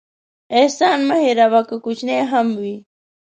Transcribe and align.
احسان 0.57 0.99
مه 1.07 1.15
هېروه، 1.25 1.61
که 1.69 1.75
کوچنی 1.83 2.19
هم 2.31 2.47
وي. 2.61 2.75